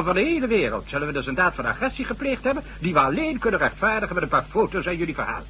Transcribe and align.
ogen 0.00 0.14
van 0.14 0.22
de 0.22 0.30
hele 0.30 0.46
wereld 0.46 0.88
zullen 0.88 1.06
we 1.06 1.12
dus 1.12 1.26
een 1.26 1.34
daad 1.34 1.54
van 1.54 1.64
agressie 1.66 2.04
gepleegd 2.04 2.44
hebben... 2.44 2.62
die 2.78 2.92
we 2.92 3.00
alleen 3.00 3.38
kunnen 3.38 3.60
rechtvaardigen 3.60 4.14
met 4.14 4.22
een 4.22 4.30
paar 4.30 4.46
foto's 4.48 4.86
en 4.86 4.96
jullie 4.96 5.14
verhaal. 5.14 5.42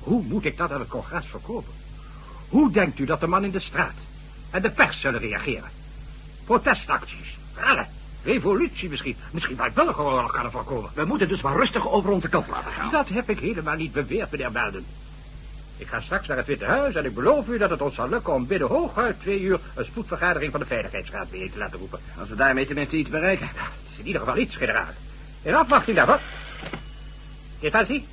Hoe 0.00 0.22
moet 0.22 0.44
ik 0.44 0.56
dat 0.56 0.72
aan 0.72 0.80
het 0.80 0.88
congres 0.88 1.26
verkopen? 1.26 1.72
Hoe 2.48 2.70
denkt 2.70 2.98
u 2.98 3.04
dat 3.04 3.20
de 3.20 3.26
man 3.26 3.44
in 3.44 3.50
de 3.50 3.60
straat 3.60 3.94
en 4.50 4.62
de 4.62 4.70
pers 4.70 5.00
zullen 5.00 5.20
reageren? 5.20 5.70
Protestacties, 6.44 7.38
rellen, 7.54 7.88
revolutie 8.24 8.88
misschien. 8.88 9.16
Misschien 9.30 9.56
bij 9.56 9.72
burgeroorlog 9.72 10.32
kan 10.32 10.44
er 10.44 10.50
voorkomen. 10.50 10.90
We 10.94 11.04
moeten 11.04 11.28
dus 11.28 11.40
maar 11.40 11.56
rustig 11.56 11.88
over 11.88 12.10
onze 12.10 12.28
kant 12.28 12.48
laten 12.48 12.72
gaan. 12.72 12.90
Dat 12.90 13.08
heb 13.08 13.30
ik 13.30 13.38
helemaal 13.38 13.76
niet 13.76 13.92
beweerd, 13.92 14.30
meneer 14.30 14.52
Melden. 14.52 14.84
Ik 15.80 15.86
ga 15.86 16.00
straks 16.00 16.26
naar 16.26 16.36
het 16.36 16.46
Witte 16.46 16.64
Huis 16.64 16.94
en 16.94 17.04
ik 17.04 17.14
beloof 17.14 17.48
u 17.48 17.58
dat 17.58 17.70
het 17.70 17.80
ons 17.80 17.94
zal 17.94 18.08
lukken 18.08 18.34
om 18.34 18.46
binnen 18.46 18.68
hooguit 18.68 19.20
twee 19.20 19.40
uur 19.40 19.60
een 19.74 19.84
spoedvergadering 19.84 20.50
van 20.50 20.60
de 20.60 20.66
Veiligheidsraad 20.66 21.30
bijeen 21.30 21.52
te 21.52 21.58
laten 21.58 21.78
roepen. 21.78 22.00
Als 22.18 22.28
we 22.28 22.34
daarmee 22.34 22.66
tenminste 22.66 22.96
iets 22.96 23.08
bereiken. 23.08 23.46
Het 23.46 23.92
is 23.92 23.98
in 23.98 24.06
ieder 24.06 24.20
geval 24.20 24.36
iets, 24.36 24.56
generaal. 24.56 24.88
In 25.42 25.54
afwachting 25.54 25.96
daarvan. 25.96 26.18
Defensie, 27.60 28.06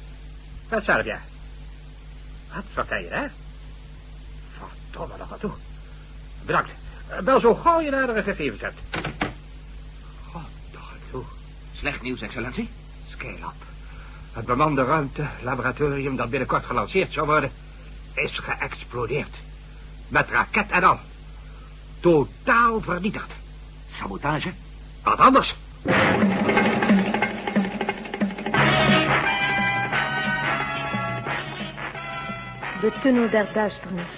wat 0.70 0.84
zelf 0.84 1.06
ja. 1.06 1.20
Wat, 2.54 2.64
wat 2.74 2.88
kan 2.88 3.04
je 3.04 3.10
daar? 3.10 3.32
Verdomme 4.58 5.18
nog 5.18 5.30
wat 5.30 5.40
toe. 5.40 5.52
Bedankt. 6.46 6.72
Eh, 7.08 7.20
Bel 7.20 7.40
zo 7.40 7.56
gauw 7.56 7.80
je 7.80 7.90
nadere 7.90 8.24
gegevens 8.24 8.62
hebt. 8.62 8.80
God, 10.32 10.42
toch 10.72 10.94
toe. 11.12 11.24
Slecht 11.74 12.02
nieuws, 12.02 12.22
excellentie. 12.22 12.70
Scale-up. 13.10 13.67
Het 14.38 14.46
bemande 14.46 14.84
ruimte, 14.84 15.26
laboratorium 15.42 16.16
dat 16.16 16.30
binnenkort 16.30 16.66
gelanceerd 16.66 17.14
zou 17.14 17.26
worden, 17.26 17.52
is 18.14 18.40
geëxplodeerd. 18.44 19.36
Met 20.08 20.30
raket 20.30 20.70
en 20.70 20.84
al. 20.84 21.00
Totaal 22.00 22.82
vernietigd. 22.82 23.32
Sabotage? 23.96 24.52
Wat 25.04 25.18
anders? 25.18 25.56
De 32.82 32.92
Tunnel 33.02 33.30
der 33.30 33.48
Duisternis 33.54 34.12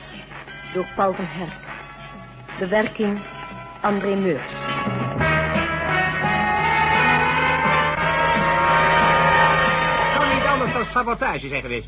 door 0.73 0.87
Paul 0.95 1.13
van 1.13 1.25
Herk. 1.27 1.53
Bewerking 2.59 3.21
André 3.81 4.15
Meurs. 4.15 4.58
Sabotage 10.89 11.47
zijn 11.47 11.61
geweest. 11.61 11.87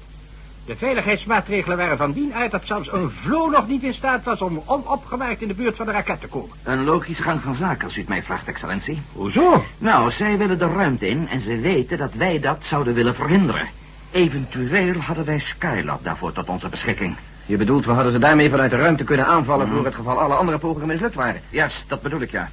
De 0.66 0.76
veiligheidsmaatregelen 0.76 1.78
waren 1.78 1.98
van 1.98 2.12
dien 2.12 2.34
uit 2.34 2.52
dat 2.52 2.66
zelfs 2.66 2.92
een 2.92 3.10
vlo 3.10 3.50
nog 3.50 3.68
niet 3.68 3.84
in 3.84 3.94
staat 3.94 4.24
was 4.24 4.42
om 4.42 4.64
onopgemerkt 4.66 5.42
in 5.42 5.48
de 5.48 5.54
buurt 5.54 5.76
van 5.76 5.86
de 5.86 5.92
raket 5.92 6.22
te 6.22 6.28
komen. 6.28 6.56
Een 6.64 6.84
logische 6.84 7.24
gang 7.24 7.42
van 7.42 7.56
zaken, 7.56 7.86
als 7.86 7.96
u 7.96 8.00
het 8.00 8.10
mij 8.10 8.24
vraagt, 8.24 8.48
excellentie. 8.48 9.02
Hoezo? 9.14 9.64
Nou, 9.78 10.12
zij 10.12 10.38
willen 10.38 10.60
de 10.60 10.68
ruimte 10.68 11.08
in 11.08 11.28
en 11.30 11.42
ze 11.42 11.58
weten 11.58 11.98
dat 11.98 12.14
wij 12.14 12.40
dat 12.40 12.60
zouden 12.64 12.94
willen 12.94 13.16
verhinderen. 13.16 13.68
Eventueel 14.12 15.00
hadden 15.00 15.26
wij 15.26 15.40
Skylab 15.40 16.04
daarvoor 16.04 16.32
tot 16.32 16.50
onze 16.50 16.70
beschikking. 16.70 17.16
Je 17.46 17.58
bedoelt, 17.58 17.86
we 17.86 17.92
hadden 17.92 18.12
ze 18.12 18.20
daarmee 18.20 18.50
vanuit 18.50 18.72
de 18.72 18.78
ruimte 18.78 19.04
kunnen 19.04 19.26
aanvallen... 19.26 19.68
voor 19.68 19.86
het 19.86 19.96
geval 19.96 20.20
alle 20.20 20.34
andere 20.34 20.58
pogingen 20.58 20.88
mislukt 20.88 21.16
waren. 21.16 21.42
Juist, 21.50 21.84
dat 21.88 22.02
bedoel 22.02 22.22
ik, 22.22 22.32
ja. 22.32 22.50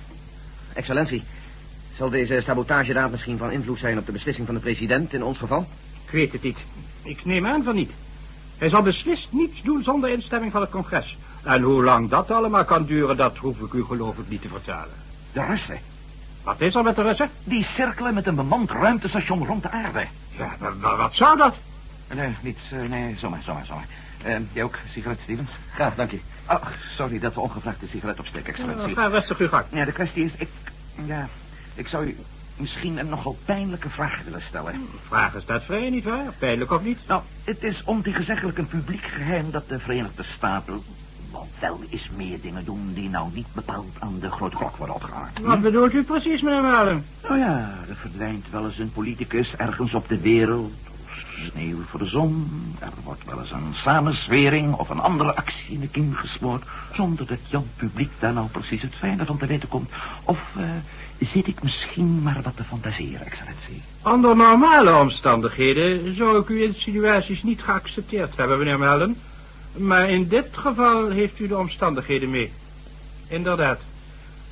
Excellentie, 0.72 1.22
zal 1.96 2.10
deze 2.10 2.42
sabotagedaad 2.44 3.10
misschien 3.10 3.38
van 3.38 3.50
invloed 3.50 3.78
zijn... 3.78 3.98
op 3.98 4.06
de 4.06 4.12
beslissing 4.12 4.46
van 4.46 4.54
de 4.54 4.60
president 4.60 5.12
in 5.12 5.24
ons 5.24 5.38
geval? 5.38 5.66
Ik 6.08 6.14
weet 6.14 6.32
het 6.32 6.42
niet. 6.42 6.58
Ik 7.02 7.24
neem 7.24 7.46
aan 7.46 7.62
van 7.62 7.74
niet. 7.74 7.90
Hij 8.58 8.68
zal 8.68 8.82
beslist 8.82 9.26
niets 9.30 9.62
doen 9.62 9.82
zonder 9.82 10.10
instemming 10.10 10.52
van 10.52 10.60
het 10.60 10.70
congres. 10.70 11.16
En 11.42 11.62
hoe 11.62 11.84
lang 11.84 12.08
dat 12.10 12.30
allemaal 12.30 12.64
kan 12.64 12.84
duren, 12.84 13.16
dat 13.16 13.36
hoef 13.36 13.58
ik 13.58 13.72
u 13.72 13.84
geloof 13.84 14.18
ik 14.18 14.28
niet 14.28 14.42
te 14.42 14.48
vertellen. 14.48 14.88
De 15.32 15.44
Russen. 15.44 15.78
Wat 16.42 16.60
is 16.60 16.74
er 16.74 16.82
met 16.82 16.96
de 16.96 17.02
Russen? 17.02 17.30
Die 17.44 17.64
cirkelen 17.64 18.14
met 18.14 18.26
een 18.26 18.34
bemand 18.34 18.70
ruimtestation 18.70 19.46
rond 19.46 19.62
de 19.62 19.70
aarde. 19.70 20.06
Ja, 20.38 20.56
maar, 20.80 20.96
wat 20.96 21.14
zou 21.14 21.36
dat? 21.36 21.54
Nee, 22.14 22.36
niets. 22.40 22.60
eh, 22.72 22.78
nee, 22.88 23.16
zomaar, 23.18 23.42
zomaar, 23.42 23.66
zomaar. 23.66 23.86
Eh, 24.22 24.36
jij 24.52 24.62
ook, 24.62 24.78
sigaret, 24.92 25.18
Stevens? 25.22 25.50
Graag, 25.74 25.94
dank 25.94 26.10
je. 26.10 26.20
Oh, 26.48 26.62
sorry 26.96 27.18
dat 27.18 27.34
we 27.34 27.40
ongevraagd 27.40 27.80
de 27.80 27.86
sigaret 27.86 28.18
opsteken, 28.18 28.48
excellentie. 28.48 28.94
ga 28.94 29.06
rustig 29.06 29.38
uw 29.38 29.48
gang. 29.48 29.64
Ja, 29.72 29.84
de 29.84 29.92
kwestie 29.92 30.24
is, 30.24 30.30
ik... 30.36 30.48
Ja, 31.04 31.28
ik 31.74 31.88
zou 31.88 32.06
u 32.06 32.16
misschien 32.60 32.98
een 32.98 33.08
nogal 33.08 33.38
pijnlijke 33.44 33.88
vraag 33.88 34.22
willen 34.24 34.42
stellen. 34.42 34.88
Vragen 35.06 35.42
staat 35.42 35.62
vrij, 35.62 35.90
nietwaar? 35.90 36.32
Pijnlijk 36.38 36.70
of 36.70 36.82
niet? 36.82 36.98
Nou, 37.06 37.22
het 37.44 37.62
is 37.62 37.82
ontegenzeggelijk 37.84 38.58
een 38.58 38.66
publiek 38.66 39.04
geheim 39.04 39.50
dat 39.50 39.68
de 39.68 39.78
Verenigde 39.78 40.22
Staten... 40.22 40.82
wel 41.60 41.80
eens 41.90 42.08
meer 42.16 42.40
dingen 42.40 42.64
doen 42.64 42.92
die 42.94 43.08
nou 43.08 43.30
niet 43.34 43.46
bepaald 43.52 43.96
aan 43.98 44.18
de 44.20 44.30
grote 44.30 44.56
klok 44.56 44.76
worden 44.76 44.94
opgehangen. 44.94 45.32
Wat 45.42 45.60
bedoelt 45.60 45.92
u 45.92 46.02
precies, 46.02 46.40
meneer 46.40 46.62
Malen? 46.62 47.04
Nou 47.22 47.38
ja, 47.38 47.74
er 47.88 47.96
verdwijnt 47.96 48.50
wel 48.50 48.64
eens 48.64 48.78
een 48.78 48.92
politicus 48.92 49.54
ergens 49.56 49.94
op 49.94 50.08
de 50.08 50.20
wereld. 50.20 50.72
Sneeuw 51.50 51.82
voor 51.88 51.98
de 51.98 52.06
zon. 52.06 52.50
Er 52.78 52.92
wordt 53.04 53.24
wel 53.24 53.40
eens 53.40 53.50
een 53.50 53.74
samenzwering 53.74 54.74
of 54.74 54.88
een 54.88 55.00
andere 55.00 55.34
actie 55.34 55.74
in 55.74 55.80
de 55.80 55.88
kiem 55.88 56.14
gesmoord... 56.14 56.64
zonder 56.92 57.26
dat 57.26 57.38
Jan 57.48 57.66
publiek 57.76 58.10
daar 58.18 58.32
nou 58.32 58.48
precies 58.48 58.82
het 58.82 58.94
fijne 58.94 59.24
van 59.24 59.36
te 59.36 59.46
weten 59.46 59.68
komt. 59.68 59.90
Of 60.24 60.40
eh, 60.56 60.64
zit 61.18 61.46
ik 61.46 61.62
misschien 61.62 62.22
maar 62.22 62.40
wat 62.42 62.56
te 62.56 62.64
fantaseren, 62.64 63.26
excellentie? 63.26 63.82
Onder 64.02 64.36
normale 64.36 64.96
omstandigheden 64.96 66.16
zou 66.16 66.40
ik 66.40 66.48
uw 66.48 66.62
insinuaties 66.62 67.42
niet 67.42 67.62
geaccepteerd 67.62 68.36
hebben, 68.36 68.58
meneer 68.58 68.78
Melden. 68.78 69.16
Maar 69.76 70.10
in 70.10 70.28
dit 70.28 70.48
geval 70.50 71.08
heeft 71.08 71.38
u 71.38 71.46
de 71.46 71.58
omstandigheden 71.58 72.30
mee. 72.30 72.52
Inderdaad. 73.26 73.80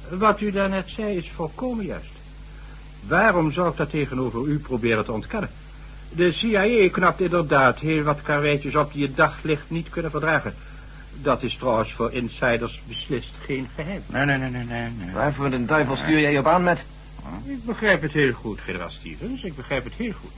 Wat 0.08 0.40
u 0.40 0.50
daarnet 0.50 0.88
zei 0.88 1.16
is 1.16 1.30
volkomen 1.34 1.84
juist. 1.84 2.10
Waarom 3.06 3.52
zou 3.52 3.70
ik 3.70 3.76
dat 3.76 3.90
tegenover 3.90 4.46
u 4.46 4.58
proberen 4.58 5.04
te 5.04 5.12
ontkennen? 5.12 5.50
De 6.10 6.32
CIA 6.32 6.88
knapt 6.90 7.20
inderdaad 7.20 7.78
heel 7.78 8.02
wat 8.02 8.22
karweitjes 8.22 8.74
op 8.74 8.92
die 8.92 9.02
het 9.02 9.16
daglicht 9.16 9.70
niet 9.70 9.88
kunnen 9.88 10.10
verdragen. 10.10 10.54
Dat 11.22 11.42
is 11.42 11.56
trouwens 11.56 11.92
voor 11.92 12.12
insiders 12.12 12.80
beslist 12.88 13.32
geen 13.44 13.68
geheim. 13.74 14.02
Nee, 14.06 14.24
nee, 14.24 14.38
nee, 14.38 14.50
nee, 14.50 14.64
nee. 14.64 15.14
Waarvoor 15.14 15.50
de 15.50 15.64
duivel 15.64 15.96
stuur 15.96 16.20
jij 16.20 16.32
je 16.32 16.38
op 16.38 16.46
aan 16.46 16.62
met? 16.62 16.84
Ik 17.44 17.64
begrijp 17.64 18.02
het 18.02 18.12
heel 18.12 18.32
goed, 18.32 18.60
generaal 18.60 18.90
Stevens. 18.90 19.42
Ik 19.42 19.56
begrijp 19.56 19.84
het 19.84 19.92
heel 19.92 20.12
goed. 20.12 20.32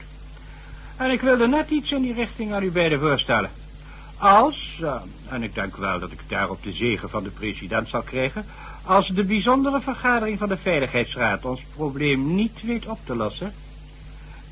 En 0.97 1.11
ik 1.11 1.21
wilde 1.21 1.47
net 1.47 1.69
iets 1.69 1.91
in 1.91 2.01
die 2.01 2.13
richting 2.13 2.53
aan 2.53 2.63
u 2.63 2.71
beiden 2.71 2.99
voorstellen. 2.99 3.49
Als, 4.17 4.79
eh, 4.81 4.95
en 5.29 5.43
ik 5.43 5.53
denk 5.53 5.77
wel 5.77 5.99
dat 5.99 6.11
ik 6.11 6.19
daarop 6.27 6.63
de 6.63 6.73
zegen 6.73 7.09
van 7.09 7.23
de 7.23 7.29
president 7.29 7.87
zal 7.87 8.01
krijgen... 8.01 8.45
als 8.83 9.07
de 9.07 9.23
bijzondere 9.23 9.81
vergadering 9.81 10.37
van 10.37 10.49
de 10.49 10.57
Veiligheidsraad 10.57 11.45
ons 11.45 11.61
probleem 11.75 12.35
niet 12.35 12.61
weet 12.61 12.85
op 12.85 12.99
te 13.03 13.15
lossen... 13.15 13.53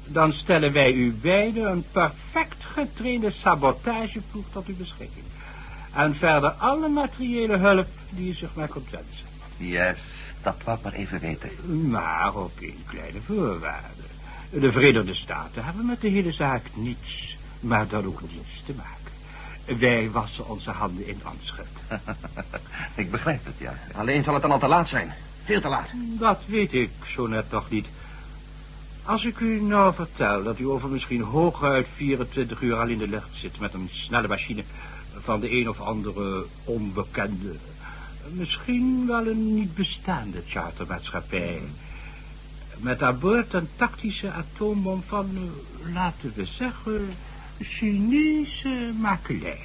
dan 0.08 0.34
stellen 0.34 0.74
wij 0.74 0.94
u 0.94 1.12
beiden 1.22 1.72
een 1.72 1.86
perfect 1.92 2.64
getrainde 2.64 3.32
sabotageploeg 3.32 4.46
tot 4.52 4.68
uw 4.68 4.76
beschikking. 4.76 5.26
En 5.94 6.16
verder 6.16 6.50
alle 6.50 6.90
materiële 6.90 7.58
hulp 7.58 7.88
die 8.10 8.30
u 8.30 8.34
zich 8.34 8.50
maar 8.54 8.68
kunt 8.68 8.90
wensen. 8.90 9.26
Yes, 9.58 9.98
dat 10.42 10.56
wou 10.64 10.78
ik 10.78 10.84
maar 10.84 10.94
even 10.94 11.20
weten. 11.20 11.90
Maar 11.90 12.36
op 12.36 12.52
één 12.60 12.84
kleine 12.86 13.20
voorwaarde. 13.26 14.04
De 14.50 14.72
Verenigde 14.72 15.16
Staten 15.16 15.64
hebben 15.64 15.86
met 15.86 16.02
de 16.02 16.10
hele 16.10 16.34
zaak 16.34 16.62
niets, 16.74 17.38
maar 17.60 17.88
dan 17.88 18.06
ook 18.06 18.22
niets 18.22 18.64
te 18.66 18.74
maken. 18.76 19.80
Wij 19.80 20.12
wassen 20.12 20.50
onze 20.50 20.72
handen 20.72 21.08
in 21.08 21.22
onschuld. 21.32 21.68
ik 22.96 23.12
begrijp 23.12 23.46
het, 23.46 23.58
ja. 23.58 23.74
Alleen 23.94 24.24
zal 24.24 24.34
het 24.34 24.42
dan 24.42 24.52
al 24.52 24.60
te 24.60 24.68
laat 24.68 24.88
zijn. 24.88 25.14
Veel 25.44 25.62
te 25.62 25.68
laat. 25.68 25.90
Dat 26.20 26.42
weet 26.46 26.74
ik 26.74 26.90
zo 27.16 27.28
net 27.28 27.52
nog 27.52 27.70
niet. 27.70 27.88
Als 29.08 29.24
ik 29.26 29.40
u 29.40 29.62
nou 29.62 29.94
vertel 29.94 30.44
dat 30.44 30.60
u 30.60 30.68
over 30.68 30.90
misschien 30.90 31.22
hooguit 31.22 31.88
24 31.96 32.62
uur 32.62 32.76
al 32.76 32.88
in 32.88 32.98
de 32.98 33.08
lucht 33.08 33.30
zit... 33.32 33.60
met 33.60 33.74
een 33.74 33.90
snelle 33.92 34.28
machine 34.28 34.64
van 35.16 35.40
de 35.40 35.52
een 35.52 35.70
of 35.70 35.80
andere 35.80 36.46
onbekende... 36.64 37.56
misschien 38.32 39.08
wel 39.08 39.28
een 39.28 39.54
niet 39.54 39.76
bestaande 39.76 40.42
chartermaatschappij... 40.48 41.62
met 42.78 43.04
aan 43.04 43.20
boord 43.20 43.54
een 43.54 43.70
tactische 43.76 44.32
atoombom 44.32 45.04
van, 45.08 45.30
eh, 45.36 45.94
laten 45.94 46.32
we 46.36 46.46
zeggen... 46.46 47.10
Chinese 47.60 48.94
makelij. 49.00 49.60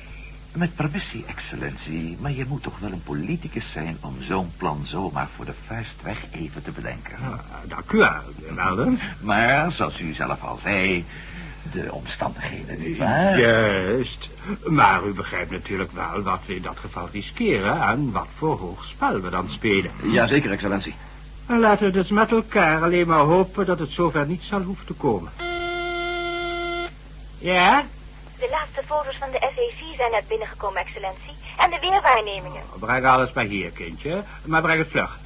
Met 0.55 0.75
permissie, 0.75 1.25
excellentie, 1.27 2.17
maar 2.21 2.33
je 2.33 2.45
moet 2.49 2.63
toch 2.63 2.79
wel 2.79 2.93
een 2.93 3.03
politicus 3.03 3.71
zijn 3.71 3.97
om 4.01 4.17
zo'n 4.21 4.53
plan 4.57 4.85
zomaar 4.87 5.29
voor 5.37 5.45
de 5.45 5.55
vuist 5.67 6.03
weg 6.03 6.19
even 6.31 6.63
te 6.63 6.71
bedenken. 6.71 7.17
Ah, 7.23 7.39
dank 7.69 7.93
u 7.93 7.99
wel. 7.99 8.97
Maar, 9.21 9.73
zoals 9.73 10.01
u 10.01 10.15
zelf 10.15 10.43
al 10.43 10.59
zei, 10.63 11.05
de 11.73 11.93
omstandigheden 11.93 12.99
waar? 12.99 13.41
Juist. 13.41 14.29
Maar 14.67 15.05
u 15.07 15.13
begrijpt 15.13 15.51
natuurlijk 15.51 15.93
wel 15.93 16.23
wat 16.23 16.41
we 16.47 16.55
in 16.55 16.63
dat 16.63 16.79
geval 16.79 17.09
riskeren... 17.13 17.83
en 17.83 18.11
wat 18.11 18.29
voor 18.37 18.59
hoog 18.59 18.85
spel 18.85 19.21
we 19.21 19.31
dan 19.31 19.51
spelen. 19.51 19.91
Jazeker, 20.13 20.51
excellentie. 20.51 20.95
En 21.47 21.59
laten 21.59 21.87
we 21.87 21.93
dus 21.93 22.11
met 22.11 22.31
elkaar 22.31 22.83
alleen 22.83 23.07
maar 23.07 23.19
hopen 23.19 23.67
dat 23.67 23.79
het 23.79 23.91
zover 23.91 24.27
niet 24.27 24.43
zal 24.43 24.61
hoeven 24.61 24.87
te 24.87 24.93
komen. 24.93 25.33
Ja? 27.39 27.85
De 28.73 28.79
laatste 28.79 28.95
foto's 28.95 29.19
van 29.19 29.31
de 29.31 29.39
SAC 29.41 29.97
zijn 29.97 30.11
net 30.11 30.29
binnengekomen, 30.29 30.81
excellentie. 30.81 31.35
En 31.59 31.71
de 31.71 31.79
weerwaarnemingen. 31.81 32.63
Breng 32.79 33.07
alles 33.07 33.33
maar 33.33 33.45
hier, 33.45 33.71
kindje. 33.71 34.23
Maar 34.45 34.63
breng 34.63 34.79
het 34.79 34.91
vlug. 34.91 35.19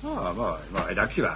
Oh, 0.00 0.36
mooi, 0.36 0.58
mooi, 0.70 0.94
dankjewel. 0.94 1.34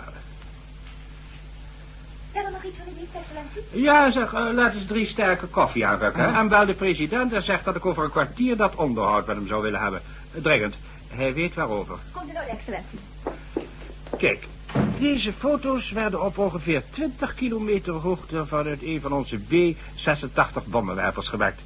Verder 2.33 2.53
nog 2.53 2.65
iets 2.65 2.77
van 2.77 2.87
u 2.97 3.01
niet, 3.01 3.09
excellentie? 3.15 3.83
Ja, 3.83 4.13
zeg, 4.13 4.33
uh, 4.33 4.49
laat 4.53 4.75
eens 4.75 4.87
drie 4.87 5.09
sterke 5.09 5.47
koffie 5.47 5.87
aanrukken. 5.87 6.35
En 6.35 6.49
bel 6.49 6.67
de 6.67 6.75
president 6.75 7.33
en 7.33 7.43
zeg 7.43 7.63
dat 7.63 7.77
ik 7.77 7.87
over 7.87 8.05
een 8.05 8.11
kwartier 8.11 8.57
dat 8.57 8.75
onderhoud 8.75 9.27
met 9.27 9.37
hem 9.37 9.47
zou 9.47 9.63
willen 9.63 9.81
hebben. 9.81 10.03
Dringend. 10.33 10.75
Hij 11.09 11.35
weet 11.35 11.55
waarover. 11.55 11.99
Komt 12.13 12.29
u 12.29 12.33
nou, 12.33 12.47
excellentie. 12.47 12.99
Kijk, 14.19 14.47
deze 14.99 15.33
foto's 15.33 15.91
werden 15.91 16.25
op 16.25 16.39
ongeveer 16.39 16.83
20 16.91 17.35
kilometer 17.35 17.93
hoogte 17.93 18.47
vanuit 18.47 18.83
een 18.83 19.01
van 19.01 19.13
onze 19.13 19.37
B-86 19.37 20.65
bommenwerpers 20.65 21.29
gemaakt. 21.29 21.61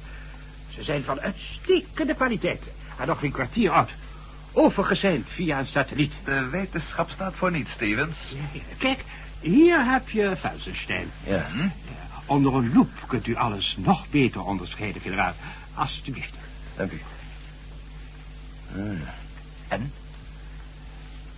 Ze 0.69 0.83
zijn 0.83 1.03
van 1.03 1.19
uitstekende 1.19 2.15
kwaliteit. 2.15 2.61
En 2.97 3.07
nog 3.07 3.19
geen 3.19 3.31
kwartier 3.31 3.71
oud. 3.71 3.89
Via 5.27 5.59
een 5.59 5.67
satelliet. 5.67 6.13
De 6.23 6.47
wetenschap 6.51 7.09
staat 7.09 7.33
voor 7.35 7.51
niets, 7.51 7.71
Stevens. 7.71 8.17
Kijk, 8.77 9.03
hier 9.39 9.91
heb 9.91 10.09
je 10.09 10.35
Felsenstein. 10.39 11.11
Ja. 11.23 11.47
Hm? 11.51 11.67
Onder 12.25 12.53
een 12.53 12.73
loep 12.73 12.89
kunt 13.07 13.27
u 13.27 13.35
alles 13.35 13.75
nog 13.77 14.09
beter 14.09 14.41
onderscheiden, 14.41 15.01
generaal. 15.01 15.33
Alsjeblieft. 15.73 16.33
Dank 16.75 16.91
u. 16.91 17.01
Ah. 18.75 18.81
En? 19.67 19.91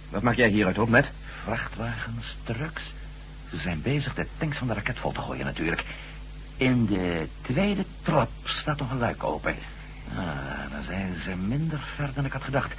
Wat 0.09 0.21
maak 0.21 0.35
jij 0.35 0.49
hieruit 0.49 0.77
op, 0.77 0.89
met? 0.89 1.11
Vrachtwagens, 1.43 2.37
trucks. 2.43 2.81
Ze 3.49 3.57
zijn 3.57 3.81
bezig 3.81 4.13
de 4.13 4.27
tanks 4.37 4.57
van 4.57 4.67
de 4.67 4.73
raket 4.73 4.97
vol 4.99 5.11
te 5.11 5.21
gooien 5.21 5.45
natuurlijk. 5.45 5.83
In 6.57 6.85
de 6.85 7.27
tweede 7.41 7.85
trap 8.01 8.29
staat 8.43 8.79
nog 8.79 8.91
een 8.91 8.97
luik 8.97 9.23
open. 9.23 9.55
Ah, 10.15 10.71
dan 10.71 10.83
zijn 10.85 11.15
ze 11.23 11.35
minder 11.35 11.79
ver 11.95 12.09
dan 12.13 12.25
ik 12.25 12.31
had 12.31 12.43
gedacht. 12.43 12.73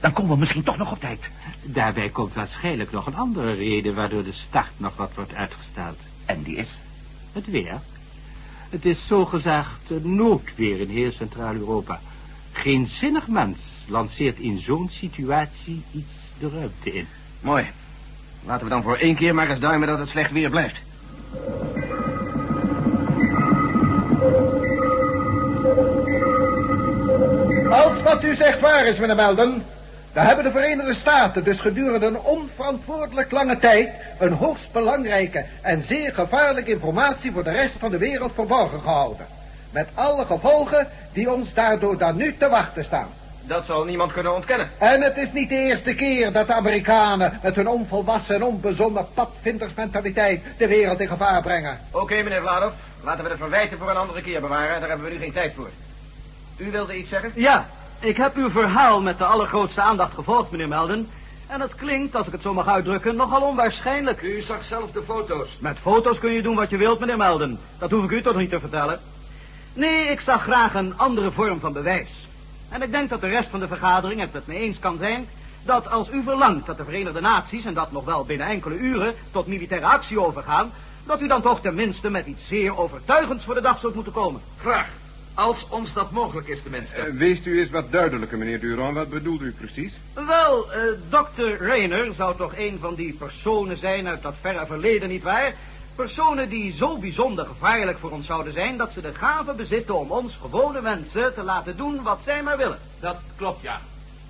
Dan 0.00 0.12
komen 0.12 0.32
we 0.32 0.38
misschien 0.38 0.62
toch 0.62 0.76
nog 0.76 0.92
op 0.92 1.00
tijd. 1.00 1.20
Daarbij 1.62 2.08
komt 2.08 2.34
waarschijnlijk 2.34 2.90
nog 2.90 3.06
een 3.06 3.16
andere 3.16 3.52
reden... 3.52 3.94
waardoor 3.94 4.24
de 4.24 4.32
start 4.32 4.70
nog 4.76 4.96
wat 4.96 5.14
wordt 5.14 5.34
uitgesteld. 5.34 5.98
En 6.24 6.42
die 6.42 6.56
is? 6.56 6.68
Het 7.32 7.46
weer. 7.46 7.80
Het 8.70 8.84
is 8.84 9.06
zogezegd 9.06 9.90
noodweer 10.02 10.80
in 10.80 10.88
heel 10.88 11.12
Centraal-Europa. 11.12 12.00
Geen 12.52 12.88
zinnig 12.88 13.26
mens 13.26 13.58
lanceert 13.86 14.38
in 14.38 14.60
zo'n 14.60 14.90
situatie 14.90 15.82
iets 15.92 16.12
de 16.38 16.48
ruimte 16.48 16.92
in. 16.92 17.06
Mooi. 17.40 17.70
Laten 18.46 18.64
we 18.64 18.70
dan 18.70 18.82
voor 18.82 18.96
één 18.96 19.14
keer 19.14 19.34
maar 19.34 19.50
eens 19.50 19.60
duimen 19.60 19.88
dat 19.88 19.98
het 19.98 20.08
slecht 20.08 20.32
weer 20.32 20.50
blijft. 20.50 20.76
Als 27.70 28.02
wat 28.02 28.24
u 28.24 28.34
zegt 28.34 28.60
waar 28.60 28.86
is, 28.86 28.98
meneer 28.98 29.16
Melden, 29.16 29.62
dan 30.12 30.26
hebben 30.26 30.44
de 30.44 30.50
Verenigde 30.50 30.94
Staten 30.94 31.44
dus 31.44 31.60
gedurende 31.60 32.06
een 32.06 32.20
onverantwoordelijk 32.20 33.30
lange 33.30 33.58
tijd 33.58 33.88
een 34.18 34.32
hoogst 34.32 34.72
belangrijke 34.72 35.44
en 35.62 35.84
zeer 35.86 36.14
gevaarlijke 36.14 36.70
informatie 36.70 37.32
voor 37.32 37.44
de 37.44 37.50
rest 37.50 37.74
van 37.78 37.90
de 37.90 37.98
wereld 37.98 38.32
verborgen 38.34 38.80
gehouden. 38.80 39.26
Met 39.70 39.88
alle 39.94 40.24
gevolgen 40.24 40.88
die 41.12 41.30
ons 41.30 41.54
daardoor 41.54 41.98
dan 41.98 42.16
nu 42.16 42.36
te 42.36 42.48
wachten 42.48 42.84
staan. 42.84 43.08
Dat 43.46 43.64
zal 43.64 43.84
niemand 43.84 44.12
kunnen 44.12 44.34
ontkennen. 44.34 44.70
En 44.78 45.02
het 45.02 45.16
is 45.16 45.32
niet 45.32 45.48
de 45.48 45.54
eerste 45.54 45.94
keer 45.94 46.32
dat 46.32 46.46
de 46.46 46.54
Amerikanen 46.54 47.38
met 47.42 47.56
hun 47.56 47.68
onvolwassen 47.68 48.34
en 48.34 48.44
onbezonnen 48.44 49.06
padvindersmentaliteit 49.14 50.42
de 50.58 50.66
wereld 50.66 51.00
in 51.00 51.08
gevaar 51.08 51.42
brengen. 51.42 51.80
Oké, 51.90 52.14
meneer 52.14 52.40
Vladov. 52.40 52.72
Laten 53.04 53.24
we 53.24 53.30
de 53.30 53.36
verwijten 53.36 53.78
voor 53.78 53.90
een 53.90 53.96
andere 53.96 54.22
keer 54.22 54.40
bewaren. 54.40 54.80
Daar 54.80 54.88
hebben 54.88 55.06
we 55.06 55.12
nu 55.12 55.18
geen 55.18 55.32
tijd 55.32 55.52
voor. 55.54 55.70
U 56.56 56.70
wilde 56.70 56.98
iets 56.98 57.08
zeggen? 57.08 57.32
Ja, 57.34 57.66
ik 58.00 58.16
heb 58.16 58.36
uw 58.36 58.50
verhaal 58.50 59.00
met 59.00 59.18
de 59.18 59.24
allergrootste 59.24 59.80
aandacht 59.80 60.14
gevolgd, 60.14 60.50
meneer 60.50 60.68
Melden. 60.68 61.08
En 61.46 61.60
het 61.60 61.74
klinkt, 61.74 62.16
als 62.16 62.26
ik 62.26 62.32
het 62.32 62.42
zo 62.42 62.54
mag 62.54 62.68
uitdrukken, 62.68 63.16
nogal 63.16 63.42
onwaarschijnlijk. 63.42 64.22
U 64.22 64.40
zag 64.40 64.64
zelf 64.64 64.90
de 64.90 65.02
foto's. 65.06 65.56
Met 65.60 65.78
foto's 65.78 66.18
kun 66.18 66.32
je 66.32 66.42
doen 66.42 66.56
wat 66.56 66.70
je 66.70 66.76
wilt, 66.76 67.00
meneer 67.00 67.16
Melden. 67.16 67.58
Dat 67.78 67.90
hoef 67.90 68.04
ik 68.04 68.10
u 68.10 68.22
toch 68.22 68.36
niet 68.36 68.50
te 68.50 68.60
vertellen. 68.60 69.00
Nee, 69.72 70.04
ik 70.04 70.20
zag 70.20 70.42
graag 70.42 70.74
een 70.74 70.98
andere 70.98 71.30
vorm 71.30 71.60
van 71.60 71.72
bewijs. 71.72 72.08
En 72.72 72.82
ik 72.82 72.90
denk 72.90 73.08
dat 73.08 73.20
de 73.20 73.28
rest 73.28 73.48
van 73.48 73.60
de 73.60 73.68
vergadering 73.68 74.20
het 74.20 74.32
met 74.32 74.46
me 74.46 74.54
eens 74.54 74.78
kan 74.78 74.98
zijn... 74.98 75.26
dat 75.64 75.90
als 75.90 76.10
u 76.10 76.22
verlangt 76.22 76.66
dat 76.66 76.76
de 76.76 76.84
Verenigde 76.84 77.20
Naties, 77.20 77.64
en 77.64 77.74
dat 77.74 77.92
nog 77.92 78.04
wel 78.04 78.24
binnen 78.24 78.46
enkele 78.46 78.76
uren... 78.76 79.14
tot 79.30 79.46
militaire 79.46 79.86
actie 79.86 80.20
overgaan... 80.20 80.72
dat 81.06 81.20
u 81.20 81.26
dan 81.26 81.42
toch 81.42 81.60
tenminste 81.60 82.10
met 82.10 82.26
iets 82.26 82.46
zeer 82.46 82.76
overtuigends 82.76 83.44
voor 83.44 83.54
de 83.54 83.60
dag 83.60 83.80
zult 83.80 83.94
moeten 83.94 84.12
komen. 84.12 84.40
Graag. 84.60 84.88
Als 85.34 85.66
ons 85.68 85.92
dat 85.92 86.10
mogelijk 86.10 86.48
is, 86.48 86.62
tenminste. 86.62 87.06
Uh, 87.06 87.14
wees 87.14 87.46
u 87.46 87.60
eens 87.60 87.70
wat 87.70 87.92
duidelijker, 87.92 88.38
meneer 88.38 88.60
Durand. 88.60 88.94
Wat 88.94 89.08
bedoelt 89.10 89.40
u 89.40 89.52
precies? 89.52 89.92
Wel, 90.26 90.66
uh, 90.66 90.82
dokter 91.08 91.66
Rayner 91.66 92.14
zou 92.14 92.36
toch 92.36 92.52
een 92.56 92.78
van 92.80 92.94
die 92.94 93.12
personen 93.12 93.76
zijn 93.76 94.08
uit 94.08 94.22
dat 94.22 94.34
verre 94.40 94.66
verleden, 94.66 95.08
nietwaar? 95.08 95.54
Personen 95.94 96.48
die 96.48 96.72
zo 96.72 96.98
bijzonder 96.98 97.46
gevaarlijk 97.46 97.98
voor 97.98 98.10
ons 98.10 98.26
zouden 98.26 98.52
zijn... 98.52 98.76
dat 98.76 98.92
ze 98.92 99.00
de 99.00 99.14
gave 99.14 99.52
bezitten 99.54 99.98
om 99.98 100.10
ons 100.10 100.36
gewone 100.40 100.80
mensen 100.80 101.34
te 101.34 101.42
laten 101.42 101.76
doen 101.76 102.02
wat 102.02 102.20
zij 102.24 102.42
maar 102.42 102.56
willen. 102.56 102.78
Dat 103.00 103.16
klopt, 103.36 103.62
ja. 103.62 103.80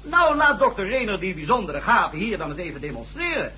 Nou, 0.02 0.36
laat 0.36 0.58
dokter 0.58 0.90
Rayner 0.90 1.20
die 1.20 1.34
bijzondere 1.34 1.80
gave 1.80 2.16
hier 2.16 2.38
dan 2.38 2.48
eens 2.50 2.58
even 2.58 2.80
demonstreren. 2.80 3.52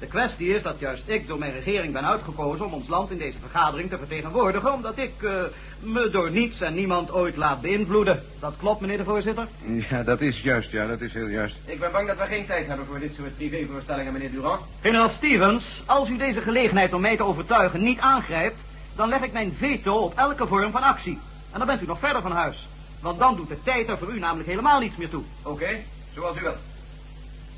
De 0.00 0.06
kwestie 0.06 0.54
is 0.54 0.62
dat 0.62 0.78
juist 0.78 1.02
ik 1.06 1.26
door 1.26 1.38
mijn 1.38 1.52
regering 1.52 1.92
ben 1.92 2.06
uitgekozen 2.06 2.66
om 2.66 2.72
ons 2.72 2.88
land 2.88 3.10
in 3.10 3.18
deze 3.18 3.38
vergadering 3.38 3.90
te 3.90 3.98
vertegenwoordigen, 3.98 4.72
omdat 4.72 4.98
ik 4.98 5.12
uh, 5.20 5.42
me 5.80 6.10
door 6.10 6.30
niets 6.30 6.60
en 6.60 6.74
niemand 6.74 7.12
ooit 7.12 7.36
laat 7.36 7.60
beïnvloeden. 7.60 8.22
Dat 8.38 8.54
klopt, 8.58 8.80
meneer 8.80 8.96
de 8.96 9.04
voorzitter? 9.04 9.46
Ja, 9.90 10.02
dat 10.02 10.20
is 10.20 10.40
juist, 10.40 10.70
ja, 10.70 10.86
dat 10.86 11.00
is 11.00 11.12
heel 11.12 11.26
juist. 11.26 11.56
Ik 11.64 11.80
ben 11.80 11.92
bang 11.92 12.06
dat 12.06 12.16
we 12.16 12.24
geen 12.24 12.46
tijd 12.46 12.66
hebben 12.66 12.86
voor 12.86 12.98
dit 12.98 13.14
soort 13.14 13.36
privévoorstellingen, 13.36 14.12
meneer 14.12 14.30
Durand. 14.30 14.60
Generaal 14.80 15.08
Stevens, 15.08 15.82
als 15.86 16.08
u 16.08 16.16
deze 16.16 16.40
gelegenheid 16.40 16.92
om 16.92 17.00
mij 17.00 17.16
te 17.16 17.24
overtuigen 17.24 17.82
niet 17.82 17.98
aangrijpt, 17.98 18.56
dan 18.96 19.08
leg 19.08 19.20
ik 19.22 19.32
mijn 19.32 19.54
veto 19.58 19.94
op 19.94 20.18
elke 20.18 20.46
vorm 20.46 20.70
van 20.70 20.82
actie. 20.82 21.18
En 21.52 21.58
dan 21.58 21.66
bent 21.66 21.82
u 21.82 21.86
nog 21.86 21.98
verder 21.98 22.22
van 22.22 22.32
huis. 22.32 22.68
Want 23.00 23.18
dan 23.18 23.36
doet 23.36 23.48
de 23.48 23.62
tijd 23.62 23.88
er 23.88 23.98
voor 23.98 24.12
u 24.14 24.18
namelijk 24.18 24.48
helemaal 24.48 24.80
niets 24.80 24.96
meer 24.96 25.10
toe. 25.10 25.22
Oké, 25.42 25.50
okay, 25.50 25.84
zoals 26.14 26.36
u 26.36 26.40
wilt. 26.40 26.58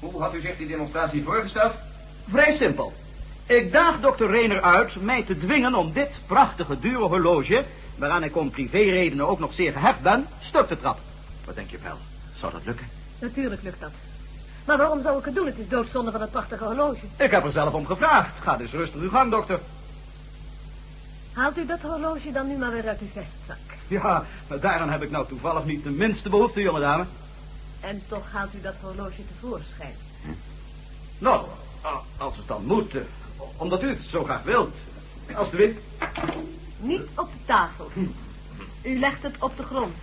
Hoe 0.00 0.23
had 0.23 0.35
u 0.35 0.40
zich 0.40 0.57
die 0.57 0.67
demonstratie 0.67 1.23
voorgesteld? 1.23 1.73
Vrij 2.29 2.57
simpel. 2.57 2.93
Ik 3.47 3.73
daag 3.73 4.00
dokter 4.00 4.31
Rayner 4.31 4.62
uit 4.62 5.02
mij 5.02 5.23
te 5.23 5.38
dwingen 5.38 5.75
om 5.75 5.93
dit 5.93 6.11
prachtige 6.26 6.79
dure 6.79 7.05
horloge... 7.05 7.64
waaraan 7.97 8.23
ik 8.23 8.37
om 8.37 8.50
privéredenen 8.50 9.29
ook 9.29 9.38
nog 9.38 9.52
zeer 9.55 9.73
gehecht 9.73 10.00
ben, 10.00 10.26
stuk 10.41 10.67
te 10.67 10.81
trappen. 10.81 11.05
Wat 11.45 11.55
denk 11.55 11.71
je, 11.71 11.79
Pel? 11.79 11.97
Zou 12.38 12.52
dat 12.52 12.64
lukken? 12.64 12.87
Natuurlijk 13.19 13.62
lukt 13.62 13.81
dat. 13.81 13.93
Maar 14.64 14.76
waarom 14.76 15.02
zou 15.02 15.19
ik 15.19 15.25
het 15.25 15.35
doen? 15.35 15.47
Het 15.47 15.59
is 15.59 15.69
doodzonde 15.69 16.11
van 16.11 16.21
het 16.21 16.31
prachtige 16.31 16.64
horloge. 16.64 17.07
Ik 17.17 17.31
heb 17.31 17.45
er 17.45 17.52
zelf 17.52 17.73
om 17.73 17.87
gevraagd. 17.87 18.38
Ga 18.41 18.57
dus 18.57 18.71
rustig 18.71 19.00
uw 19.00 19.11
gang, 19.11 19.31
dokter. 19.31 19.61
Haalt 21.33 21.59
u 21.59 21.67
dat 21.67 21.81
horloge 21.81 22.33
dan 22.33 22.49
nu 22.49 22.57
maar 22.57 22.71
weer 22.71 22.88
uit 22.88 23.00
uw 23.00 23.07
vestzak? 23.12 23.79
Ja, 23.88 24.25
maar 24.49 24.61
daaraan 24.61 24.91
heb 24.91 25.02
ik 25.02 25.11
nou 25.11 25.26
toevallig 25.26 25.64
niet 25.64 25.85
de 25.85 25.91
minste 25.91 26.29
behoefte, 26.29 26.61
jonge 26.61 26.81
dame. 26.81 27.05
En 27.81 28.02
toch 28.09 28.33
haalt 28.33 28.55
u 28.55 28.61
dat 28.61 28.75
horloge 28.81 29.23
tevoorschijn. 29.26 29.95
Hm. 30.23 30.31
Nou, 31.19 31.47
als 32.17 32.37
het 32.37 32.47
dan 32.47 32.65
moet, 32.65 32.93
omdat 33.57 33.83
u 33.83 33.89
het 33.89 34.03
zo 34.11 34.25
graag 34.25 34.43
wilt. 34.43 34.75
Alsjeblieft. 35.35 35.79
Niet 36.79 37.03
op 37.15 37.31
de 37.33 37.45
tafel. 37.45 37.91
U 38.83 38.99
legt 38.99 39.23
het 39.23 39.35
op 39.39 39.57
de 39.57 39.62
grond. 39.62 39.95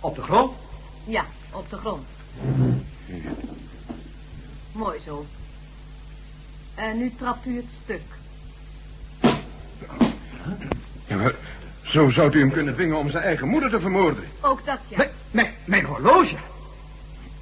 Op 0.00 0.16
de 0.16 0.22
grond? 0.22 0.56
Ja, 1.04 1.24
op 1.52 1.70
de 1.70 1.76
grond. 1.76 2.06
Mooi 4.72 5.00
zo. 5.04 5.26
En 6.74 6.98
nu 6.98 7.12
trapt 7.18 7.46
u 7.46 7.56
het 7.56 7.66
stuk. 7.82 8.02
Ja, 11.06 11.16
maar 11.16 11.34
zo 11.82 12.10
zou 12.10 12.32
u 12.32 12.40
hem 12.40 12.50
kunnen 12.50 12.74
dwingen 12.74 12.96
om 12.96 13.10
zijn 13.10 13.22
eigen 13.22 13.48
moeder 13.48 13.70
te 13.70 13.80
vermoorden. 13.80 14.24
Ook 14.40 14.64
dat, 14.64 14.78
ja. 14.88 14.96
Nee, 14.96 15.08
nee 15.30 15.50
mijn 15.64 15.84
horloge. 15.84 16.36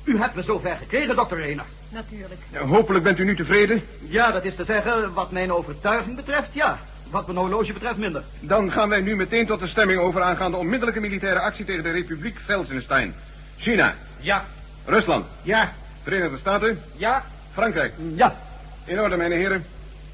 U 0.04 0.18
hebt 0.18 0.34
me 0.34 0.42
zover 0.42 0.76
gekregen, 0.76 1.16
dokter 1.16 1.40
Rena. 1.40 1.64
Natuurlijk. 1.88 2.40
Ja, 2.50 2.60
hopelijk 2.60 3.04
bent 3.04 3.18
u 3.18 3.24
nu 3.24 3.36
tevreden? 3.36 3.82
Ja, 4.08 4.30
dat 4.30 4.44
is 4.44 4.54
te 4.54 4.64
zeggen, 4.64 5.12
wat 5.12 5.30
mijn 5.30 5.52
overtuiging 5.52 6.16
betreft, 6.16 6.48
ja. 6.52 6.78
Wat 7.10 7.26
mijn 7.26 7.38
horloge 7.38 7.72
betreft, 7.72 7.96
minder. 7.96 8.22
Dan 8.40 8.72
gaan 8.72 8.88
wij 8.88 9.00
nu 9.00 9.16
meteen 9.16 9.46
tot 9.46 9.60
de 9.60 9.68
stemming 9.68 10.00
over 10.00 10.22
aangaande 10.22 10.56
onmiddellijke 10.56 11.00
militaire 11.00 11.40
actie 11.40 11.64
tegen 11.64 11.82
de 11.82 11.90
Republiek 11.90 12.38
Velsenstein. 12.44 13.14
China. 13.56 13.94
Ja. 14.20 14.44
Rusland. 14.84 15.26
Ja. 15.42 15.72
Verenigde 16.02 16.38
Staten. 16.38 16.80
Ja. 16.96 17.24
Frankrijk. 17.52 17.92
Ja. 18.14 18.36
In 18.84 19.00
orde, 19.00 19.16
mijn 19.16 19.32
heren. 19.32 19.64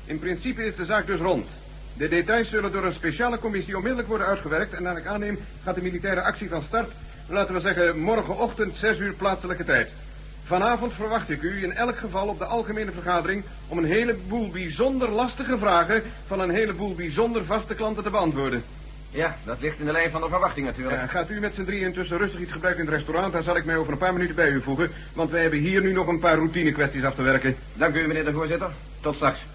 In 0.04 0.18
principe 0.18 0.66
is 0.66 0.76
de 0.76 0.84
zaak 0.84 1.06
dus 1.06 1.20
rond. 1.20 1.46
De 1.96 2.08
details 2.08 2.48
zullen 2.48 2.72
door 2.72 2.84
een 2.84 2.94
speciale 2.94 3.38
commissie 3.38 3.76
onmiddellijk 3.76 4.08
worden 4.08 4.26
uitgewerkt... 4.26 4.74
en 4.74 4.82
naar 4.82 4.96
ik 4.96 5.06
aanneem 5.06 5.38
gaat 5.64 5.74
de 5.74 5.82
militaire 5.82 6.22
actie 6.22 6.48
van 6.48 6.62
start... 6.66 6.92
laten 7.28 7.54
we 7.54 7.60
zeggen 7.60 7.98
morgenochtend 7.98 8.74
6 8.76 8.98
uur 8.98 9.12
plaatselijke 9.12 9.64
tijd. 9.64 9.88
Vanavond 10.46 10.92
verwacht 10.94 11.30
ik 11.30 11.42
u 11.42 11.62
in 11.62 11.72
elk 11.72 11.96
geval 11.96 12.28
op 12.28 12.38
de 12.38 12.44
algemene 12.44 12.90
vergadering... 12.92 13.44
om 13.68 13.78
een 13.78 13.84
heleboel 13.84 14.50
bijzonder 14.50 15.10
lastige 15.10 15.58
vragen... 15.58 16.02
van 16.26 16.40
een 16.40 16.50
heleboel 16.50 16.94
bijzonder 16.94 17.44
vaste 17.44 17.74
klanten 17.74 18.02
te 18.02 18.10
beantwoorden. 18.10 18.64
Ja, 19.10 19.36
dat 19.44 19.60
ligt 19.60 19.78
in 19.78 19.84
de 19.84 19.92
lijn 19.92 20.10
van 20.10 20.20
de 20.20 20.28
verwachting 20.28 20.66
natuurlijk. 20.66 21.00
Ja, 21.00 21.06
gaat 21.06 21.30
u 21.30 21.40
met 21.40 21.54
z'n 21.54 21.64
drieën 21.64 21.86
intussen 21.86 22.18
rustig 22.18 22.40
iets 22.40 22.52
gebruiken 22.52 22.84
in 22.84 22.90
het 22.90 22.98
restaurant... 22.98 23.32
dan 23.32 23.42
zal 23.42 23.56
ik 23.56 23.64
mij 23.64 23.76
over 23.76 23.92
een 23.92 23.98
paar 23.98 24.12
minuten 24.12 24.34
bij 24.34 24.50
u 24.50 24.62
voegen... 24.62 24.90
want 25.12 25.30
wij 25.30 25.40
hebben 25.40 25.58
hier 25.58 25.80
nu 25.80 25.92
nog 25.92 26.06
een 26.06 26.18
paar 26.18 26.36
routine 26.36 26.72
kwesties 26.72 27.04
af 27.04 27.14
te 27.14 27.22
werken. 27.22 27.56
Dank 27.72 27.94
u, 27.94 28.06
meneer 28.06 28.24
de 28.24 28.32
voorzitter. 28.32 28.70
Tot 29.00 29.14
straks. 29.14 29.53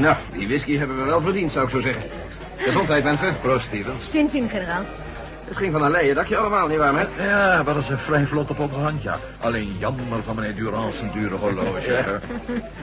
Nou, 0.00 0.16
die 0.36 0.46
whisky 0.46 0.76
hebben 0.76 0.98
we 0.98 1.04
wel 1.04 1.20
verdiend, 1.20 1.52
zou 1.52 1.64
ik 1.64 1.70
zo 1.70 1.80
zeggen. 1.80 2.02
Gezondheid, 2.56 3.04
mensen. 3.04 3.36
Proost, 3.40 3.66
Stevens. 3.66 4.10
Zin, 4.10 4.28
zin, 4.32 4.48
generaal. 4.48 4.82
Het 5.48 5.56
ging 5.56 5.72
van 5.72 5.82
een 5.82 5.90
leien 5.90 6.14
dakje 6.14 6.36
allemaal, 6.36 6.66
nietwaar, 6.66 6.92
met? 6.92 7.08
Ja, 7.18 7.64
wat 7.64 7.76
is 7.76 7.88
een 7.88 7.98
vrij 7.98 8.24
vlot 8.26 8.50
op 8.50 8.58
onze 8.58 8.74
hand, 8.74 9.02
ja. 9.02 9.18
Alleen 9.40 9.76
jammer 9.78 10.22
van 10.24 10.34
meneer 10.34 10.54
Durand 10.54 10.94
zijn 10.94 11.10
dure 11.14 11.34
horloge. 11.34 12.20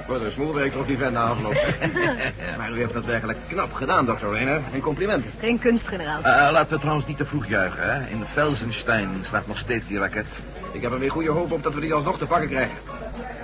Voor 0.05 0.19
de 0.19 0.31
smoelwerk 0.35 0.75
op 0.75 0.87
die 0.87 0.97
vent 0.97 1.13
na 1.13 1.23
afloop. 1.23 1.53
maar 2.57 2.71
u 2.71 2.77
heeft 2.77 2.93
dat 2.93 3.05
werkelijk 3.05 3.37
knap 3.47 3.73
gedaan, 3.73 4.05
dokter 4.05 4.31
Reiner. 4.31 4.61
En 4.73 4.81
complimenten. 4.81 5.31
Geen 5.39 5.59
kunst, 5.59 5.87
generaal. 5.87 6.21
Eh, 6.21 6.51
laten 6.51 6.73
we 6.73 6.79
trouwens 6.79 7.07
niet 7.07 7.17
te 7.17 7.25
vroeg 7.25 7.47
juichen, 7.47 7.93
hè. 7.93 7.99
In 8.09 8.23
Felsenstein 8.33 9.09
staat 9.27 9.47
nog 9.47 9.57
steeds 9.57 9.87
die 9.87 9.99
raket. 9.99 10.25
Ik 10.71 10.81
heb 10.81 10.91
er 10.91 10.99
weer 10.99 11.11
goede 11.11 11.31
hoop 11.31 11.51
op 11.51 11.63
dat 11.63 11.73
we 11.73 11.79
die 11.79 11.93
alsnog 11.93 12.17
te 12.17 12.25
pakken 12.25 12.49
krijgen. 12.49 12.77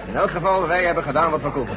In 0.08 0.16
elk 0.16 0.30
geval, 0.32 0.68
wij 0.68 0.84
hebben 0.84 1.04
gedaan 1.04 1.32
wat 1.32 1.42
we 1.42 1.50
konden. 1.50 1.76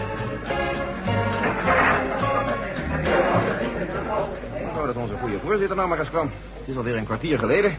Dat 4.95 5.03
onze 5.03 5.17
goede 5.17 5.39
voorzitter 5.45 5.77
nou 5.77 5.89
maar 5.89 5.99
eens 5.99 6.09
kwam. 6.09 6.31
Het 6.59 6.69
is 6.69 6.77
alweer 6.77 6.97
een 6.97 7.05
kwartier 7.05 7.39
geleden. 7.39 7.79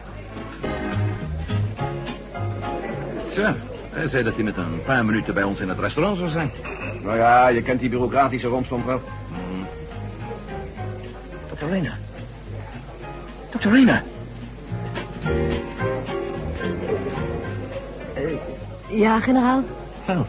Zo, 3.32 3.54
hij 3.90 4.08
zei 4.08 4.22
dat 4.22 4.34
hij 4.34 4.44
met 4.44 4.56
een 4.56 4.82
paar 4.84 5.04
minuten 5.04 5.34
bij 5.34 5.42
ons 5.42 5.60
in 5.60 5.68
het 5.68 5.78
restaurant 5.78 6.18
zou 6.18 6.30
zijn. 6.30 6.50
Nou 7.02 7.16
ja, 7.16 7.48
je 7.48 7.62
kent 7.62 7.80
die 7.80 7.88
bureaucratische 7.88 8.46
romstomp 8.46 8.86
wel. 8.86 9.00
Dr. 11.54 11.64
Rena. 11.64 11.98
Dr. 13.50 13.68
Rena. 13.68 14.02
Ja, 18.88 19.20
generaal. 19.20 19.62
Wel. 20.06 20.26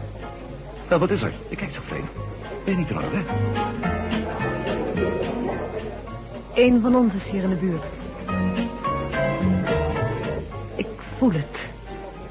Wel, 0.88 1.00
wat 1.00 1.10
is 1.10 1.22
er? 1.22 1.32
Je 1.50 1.56
kijkt 1.56 1.74
zo 1.74 1.82
vreemd. 1.86 2.10
Ben 2.64 2.74
je 2.74 2.80
niet 2.80 2.88
dronken, 2.88 3.26
hè? 3.26 3.97
Eén 6.58 6.82
van 6.82 6.96
ons 6.96 7.14
is 7.14 7.28
hier 7.28 7.44
in 7.44 7.50
de 7.50 7.56
buurt. 7.56 7.84
Ik 10.76 10.88
voel 11.18 11.32
het. 11.32 11.66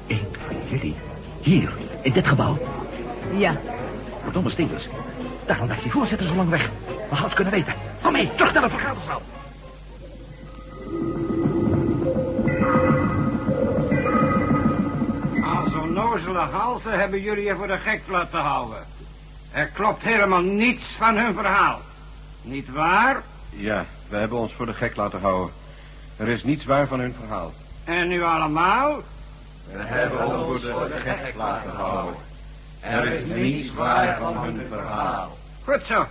Eén 0.07 0.27
van 0.47 0.55
jullie. 0.69 0.95
Hier, 1.41 1.73
in 2.01 2.13
dit 2.13 2.27
gebouw. 2.27 2.57
Ja. 3.37 3.55
Verdomme 4.23 4.49
Stevens. 4.49 4.87
Daarom 5.45 5.65
blijft 5.65 5.83
die 5.83 5.91
voorzitter 5.91 6.27
zo 6.27 6.35
lang 6.35 6.49
weg. 6.49 6.69
We 6.87 6.93
hadden 7.09 7.25
het 7.25 7.33
kunnen 7.33 7.53
weten. 7.53 7.73
Kom 8.01 8.11
mee, 8.11 8.29
terug 8.35 8.53
naar 8.53 8.63
de 8.63 8.69
vergaderzaal. 8.69 9.21
Als 15.55 15.73
onnozele 15.73 16.39
halzen 16.39 16.99
hebben 16.99 17.21
jullie 17.21 17.43
je 17.43 17.55
voor 17.55 17.67
de 17.67 17.77
gek 17.77 18.01
laten 18.09 18.39
houden. 18.39 18.85
Er 19.51 19.67
klopt 19.67 20.03
helemaal 20.03 20.41
niets 20.41 20.85
van 20.97 21.17
hun 21.17 21.33
verhaal. 21.33 21.81
Niet 22.41 22.71
waar? 22.71 23.23
Ja, 23.49 23.85
we 24.09 24.17
hebben 24.17 24.37
ons 24.37 24.53
voor 24.53 24.65
de 24.65 24.73
gek 24.73 24.95
laten 24.95 25.19
houden. 25.19 25.53
Er 26.17 26.27
is 26.27 26.43
niets 26.43 26.65
waar 26.65 26.87
van 26.87 26.99
hun 26.99 27.13
verhaal. 27.13 27.53
En 27.83 28.07
nu 28.07 28.23
allemaal? 28.23 29.01
We 29.71 29.77
hebben 29.77 30.45
ons 30.45 30.63
voor 30.63 30.87
de 30.87 30.99
gek 31.03 31.35
laten 31.35 31.71
houden. 31.71 32.15
Er 32.79 33.05
is 33.05 33.25
niets 33.25 33.73
waar 33.73 34.17
van 34.17 34.37
hun 34.37 34.65
verhaal. 34.69 35.37
Goed 35.63 35.81
zo. 35.85 36.05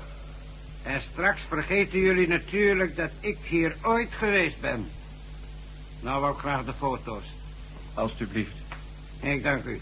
En 0.83 1.03
straks 1.03 1.41
vergeten 1.49 1.99
jullie 1.99 2.29
natuurlijk 2.29 2.97
dat 2.97 3.11
ik 3.21 3.39
hier 3.43 3.77
ooit 3.83 4.13
geweest 4.13 4.61
ben. 4.61 4.89
Nou 6.01 6.21
wou 6.21 6.33
ik 6.33 6.39
graag 6.39 6.65
de 6.65 6.73
foto's. 6.79 7.25
Alsjeblieft. 7.95 8.57
Ik 9.21 9.43
dank 9.43 9.65
u. 9.65 9.81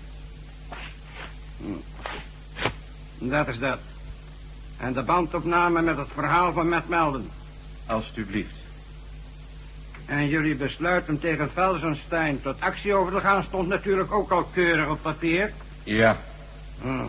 Hm. 1.57 1.73
Dat 3.19 3.49
is 3.49 3.59
dat. 3.59 3.79
En 4.77 4.93
de 4.93 5.03
bandopname 5.03 5.83
met 5.83 5.97
het 5.97 6.09
verhaal 6.15 6.53
van 6.53 6.69
Matt 6.69 6.89
Melden. 6.89 7.31
Alsjeblieft. 7.87 8.55
En 10.07 10.29
jullie 10.29 10.55
besluit 10.55 11.09
om 11.09 11.21
tegen 11.21 11.51
Felsenstein 11.51 12.43
tot 12.43 12.61
actie 12.61 12.95
over 12.95 13.13
te 13.13 13.21
gaan... 13.21 13.43
stond 13.43 13.69
natuurlijk 13.69 14.13
ook 14.13 14.31
al 14.31 14.45
keurig 14.45 14.89
op 14.89 15.03
papier. 15.03 15.53
Ja. 15.83 16.19
Hm. 16.81 17.07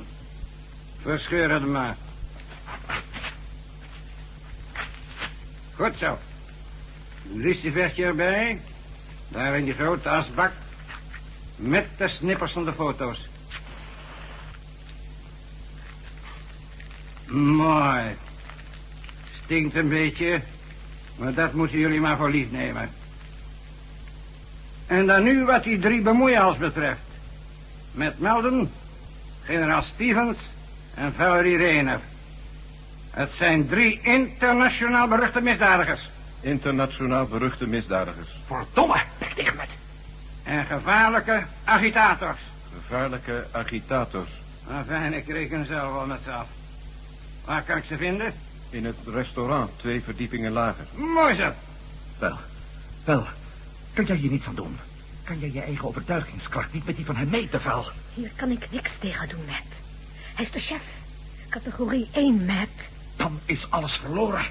Verscheur 1.02 1.52
het 1.52 1.66
maar. 1.66 1.96
Goed 5.76 5.94
zo. 5.98 6.18
Een 7.32 7.40
lucifertje 7.40 8.06
erbij. 8.06 8.62
Daar 9.28 9.58
in 9.58 9.66
die 9.66 9.74
grote 9.74 10.10
asbak. 10.10 10.52
Met 11.56 11.88
de 11.98 12.08
snippers 12.08 12.52
van 12.52 12.66
de 12.66 12.74
foto's. 12.74 13.28
Mooi. 17.28 18.16
Stinkt 19.44 19.76
een 19.76 19.90
beetje. 19.90 20.42
Maar 21.16 21.34
dat 21.34 21.54
moeten 21.54 21.78
jullie 21.78 22.00
maar 22.00 22.18
voor 22.18 22.30
lief 22.30 22.52
nemen. 22.52 22.90
En 24.88 25.06
dan 25.06 25.24
nu 25.24 25.46
wat 25.46 25.64
die 25.64 25.80
drie 25.80 26.02
bemoeials 26.02 26.58
betreft. 26.58 27.00
Met 27.92 28.20
Melden, 28.20 28.72
generaal 29.44 29.84
Stevens 29.84 30.38
en 30.94 31.14
Valerie 31.14 31.58
Rayner. 31.58 32.00
Het 33.12 33.32
zijn 33.34 33.68
drie 33.68 34.00
internationaal 34.02 35.08
beruchte 35.08 35.42
misdadigers. 35.42 36.10
Internationaal 36.42 37.26
beruchte 37.26 37.68
misdadigers. 37.68 38.30
Verdomme, 38.46 39.02
bek 39.18 39.34
tegen 39.34 39.56
met. 39.56 39.70
En 40.44 40.66
gevaarlijke 40.66 41.44
agitators. 41.64 42.40
Gevaarlijke 42.74 43.46
agitators. 43.52 44.30
Enfin, 44.70 45.14
ik 45.14 45.28
reken 45.28 45.66
zelf 45.66 45.94
wel 45.94 46.06
met 46.06 46.20
ze 46.24 46.32
af. 46.32 46.48
Waar 47.46 47.62
kan 47.62 47.78
ik 47.78 47.84
ze 47.88 47.98
vinden? 47.98 48.34
In 48.76 48.86
het 48.86 48.96
restaurant, 49.06 49.72
twee 49.76 50.02
verdiepingen 50.02 50.52
lager. 50.52 50.86
Mooi 50.96 51.36
zo. 51.36 51.52
Wel, 52.20 52.38
wel. 53.04 53.26
Kun 53.94 54.06
jij 54.06 54.16
hier 54.16 54.32
niets 54.32 54.48
aan 54.48 54.56
doen? 54.56 54.78
Kan 55.24 55.40
jij 55.40 55.52
je 55.54 55.62
eigen 55.62 55.88
overtuigingskracht 55.88 56.74
niet 56.74 56.86
met 56.86 56.96
die 56.96 57.06
van 57.06 57.16
hem 57.16 57.30
meten, 57.30 57.62
Val? 57.62 57.86
Hier 58.14 58.32
kan 58.36 58.52
ik 58.52 58.72
niks 58.72 58.92
tegen 59.00 59.30
doen, 59.30 59.46
Matt. 59.46 59.68
Hij 60.34 60.46
is 60.46 60.52
de 60.52 60.60
chef. 60.60 60.82
Categorie 61.50 62.08
1, 62.12 62.46
Matt. 62.46 62.70
Dan 63.16 63.40
is 63.46 63.72
alles 63.72 63.94
verloren. 63.94 64.46